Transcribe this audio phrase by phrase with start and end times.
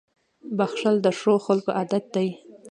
[0.57, 2.27] •بښل د ښو خلکو عادت دی.